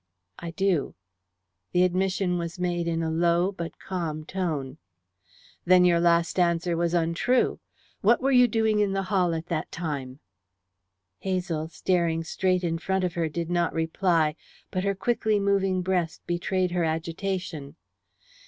[0.39, 0.95] "I do."
[1.73, 4.79] The admission was made in a low but calm tone.
[5.63, 7.59] "Then your last answer was untrue.
[8.01, 10.19] What were you doing in the hall at that time?"
[11.19, 14.35] Hazel, staring straight in front of her, did not reply,
[14.71, 17.75] but her quickly moving breast betrayed her agitation.